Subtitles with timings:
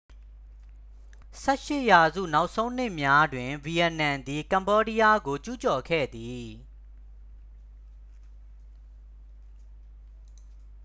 [1.43, 6.47] 18 ရာစု နောက်ဆုံးနှစ်များတွင် ဗီယက်နမ်သည် ကမ္ဘောဒီးယားကို ကျူးကျော်ခဲ့သည်